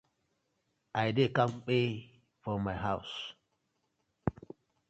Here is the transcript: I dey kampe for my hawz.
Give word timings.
I 1.03 1.07
dey 1.15 1.29
kampe 1.37 1.79
for 2.41 2.57
my 2.65 2.75
hawz. 2.83 3.11